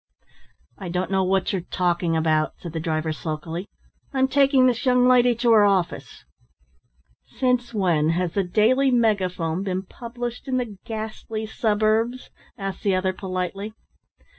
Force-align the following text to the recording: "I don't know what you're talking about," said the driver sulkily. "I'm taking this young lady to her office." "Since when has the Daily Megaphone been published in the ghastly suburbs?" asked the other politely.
"I 0.79 0.89
don't 0.89 1.11
know 1.11 1.23
what 1.23 1.51
you're 1.53 1.61
talking 1.61 2.17
about," 2.17 2.55
said 2.59 2.73
the 2.73 2.79
driver 2.79 3.13
sulkily. 3.13 3.67
"I'm 4.11 4.27
taking 4.27 4.65
this 4.65 4.83
young 4.83 5.07
lady 5.07 5.35
to 5.35 5.51
her 5.51 5.63
office." 5.63 6.25
"Since 7.37 7.71
when 7.71 8.09
has 8.09 8.33
the 8.33 8.43
Daily 8.43 8.89
Megaphone 8.89 9.61
been 9.61 9.83
published 9.83 10.47
in 10.47 10.57
the 10.57 10.75
ghastly 10.85 11.45
suburbs?" 11.45 12.31
asked 12.57 12.81
the 12.81 12.95
other 12.95 13.13
politely. 13.13 13.73